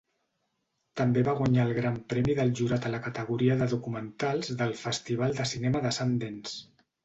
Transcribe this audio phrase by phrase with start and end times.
[1.01, 5.41] També va guanyar el Gran Premi del Jurat a la categoria de documentals del Festival
[5.41, 6.61] de Cinema de Sundance.